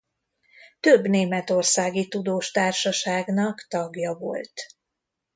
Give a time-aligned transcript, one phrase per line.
[0.79, 4.53] Több németországi tudós társaságnak tagja volt.